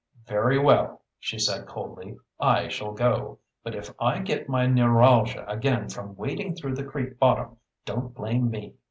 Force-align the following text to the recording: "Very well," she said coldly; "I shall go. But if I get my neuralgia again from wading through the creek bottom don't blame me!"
"Very 0.25 0.57
well," 0.57 1.03
she 1.19 1.37
said 1.37 1.67
coldly; 1.67 2.17
"I 2.39 2.69
shall 2.69 2.91
go. 2.91 3.37
But 3.63 3.75
if 3.75 3.91
I 4.01 4.17
get 4.17 4.49
my 4.49 4.65
neuralgia 4.65 5.47
again 5.47 5.89
from 5.89 6.15
wading 6.15 6.55
through 6.55 6.73
the 6.73 6.83
creek 6.83 7.19
bottom 7.19 7.57
don't 7.85 8.11
blame 8.11 8.49
me!" 8.49 8.73